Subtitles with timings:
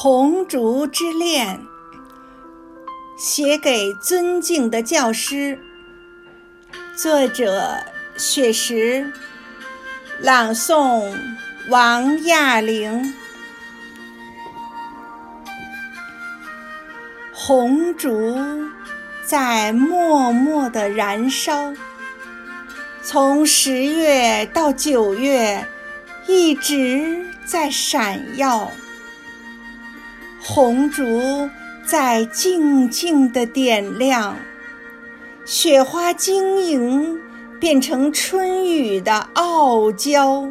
[0.00, 1.58] 红烛之恋》，
[3.16, 5.58] 写给尊敬的教师。
[6.96, 7.82] 作者：
[8.16, 9.12] 雪石，
[10.20, 11.12] 朗诵：
[11.68, 13.12] 王亚玲。
[17.32, 18.38] 红烛
[19.24, 21.74] 在默默的燃烧，
[23.02, 25.66] 从十月到九月，
[26.28, 28.70] 一直在闪耀。
[30.50, 31.50] 红烛
[31.84, 34.34] 在静静地点亮，
[35.44, 37.20] 雪花晶莹，
[37.60, 40.50] 变成春雨的傲娇。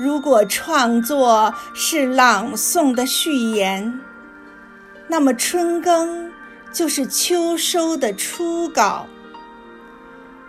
[0.00, 4.00] 如果创作是朗诵的序言，
[5.06, 6.32] 那么春耕
[6.72, 9.06] 就是秋收的初稿。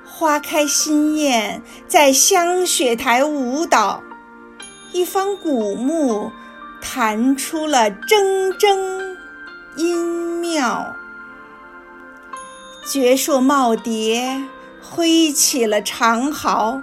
[0.06, 4.02] 花开新艳，在香雪台舞蹈，
[4.94, 6.32] 一方古木。
[6.82, 9.18] 弹出了铮铮
[9.76, 10.96] 音妙，
[12.86, 14.44] 绝硕耄耋
[14.82, 16.82] 挥起了长毫，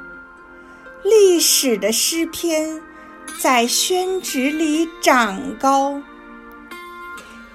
[1.03, 2.81] 历史的诗篇
[3.41, 6.01] 在宣纸里长高。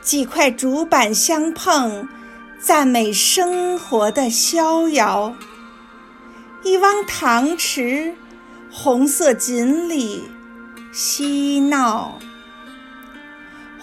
[0.02, 2.08] 几块竹板相碰，
[2.60, 5.36] 赞美生活的逍遥。
[6.64, 8.16] 一汪塘池，
[8.72, 10.30] 红色锦鲤
[10.92, 12.20] 嬉闹。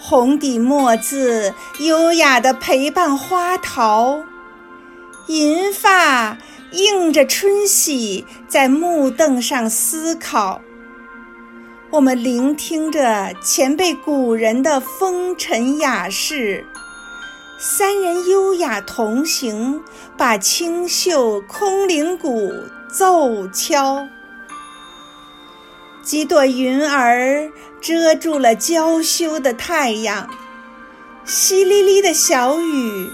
[0.09, 4.23] 红底墨字，优雅地陪伴花桃，
[5.27, 6.35] 银发
[6.71, 10.61] 映着春喜，在木凳上思考。
[11.91, 16.65] 我们聆听着前辈古人的风尘雅事，
[17.59, 19.83] 三人优雅同行，
[20.17, 22.51] 把清秀空灵鼓
[22.91, 24.07] 奏敲。
[26.09, 30.27] 几朵云儿遮住了娇羞的太阳，
[31.23, 33.11] 淅沥沥的小雨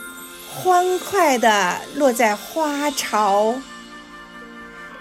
[0.49, 3.53] 欢快地落在花潮。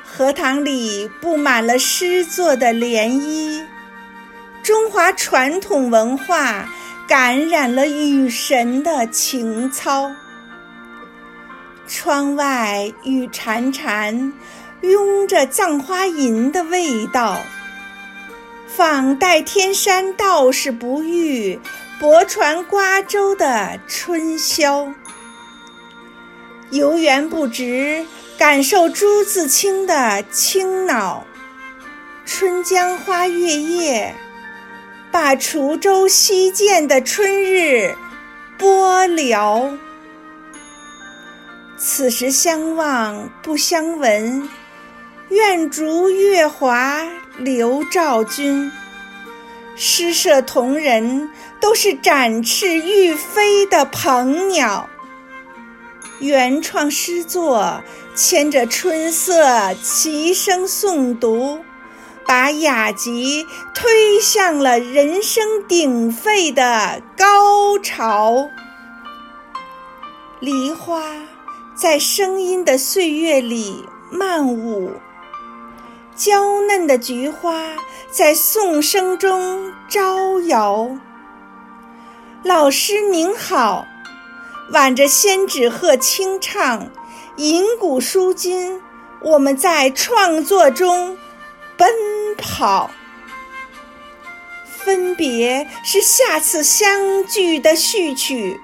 [0.02, 3.64] 荷塘里布满了诗作的涟漪，
[4.60, 6.68] 中华传统文化
[7.06, 10.10] 感染了雨神的情操。
[11.86, 14.32] 窗外雨潺潺，
[14.80, 17.40] 拥着《葬花吟》的味道。
[18.76, 21.60] 访代天山道士不遇，
[22.00, 24.92] 泊船瓜洲的春宵。
[26.70, 28.04] 游园不值，
[28.36, 31.24] 感受朱自清的清脑。
[32.26, 34.12] 春江花月夜，
[35.12, 37.94] 把滁州西涧的春日
[38.58, 39.72] 播聊。
[41.76, 44.48] 此时相望不相闻，
[45.34, 47.04] 愿逐月华。
[47.38, 48.70] 刘照君，
[49.74, 51.28] 诗社同仁
[51.60, 54.88] 都是展翅欲飞的鹏鸟。
[56.20, 57.82] 原创诗作
[58.14, 61.58] 牵着春色齐声诵读，
[62.24, 68.48] 把雅集推向了人声鼎沸的高潮。
[70.38, 71.02] 梨花
[71.74, 74.92] 在声音的岁月里漫舞。
[76.16, 77.74] 娇嫩的菊花
[78.10, 80.96] 在颂声中招摇。
[82.44, 83.86] 老师您好，
[84.70, 86.88] 挽着仙纸鹤轻唱，
[87.36, 88.80] 银鼓书今，
[89.20, 91.18] 我们在创作中
[91.76, 91.90] 奔
[92.38, 92.90] 跑。
[94.64, 98.60] 分别是下次相聚的序曲，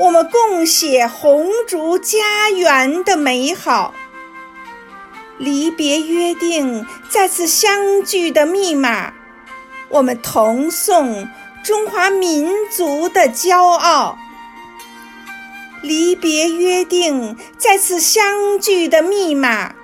[0.00, 3.94] 我们共写红烛家园的美好。
[5.42, 9.12] 离别约定，再次相聚的密码，
[9.88, 11.28] 我们同颂
[11.64, 14.16] 中华民族的骄傲。
[15.82, 19.74] 离别约定，再次相聚的密码，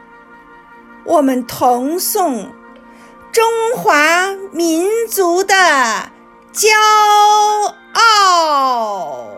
[1.02, 2.52] 我们同颂
[3.32, 3.44] 中
[3.76, 5.54] 华民族的
[6.54, 6.68] 骄
[7.94, 9.37] 傲。